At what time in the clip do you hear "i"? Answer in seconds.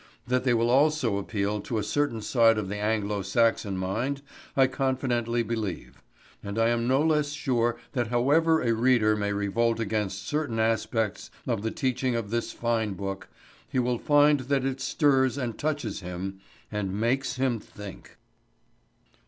4.57-4.65, 6.57-6.69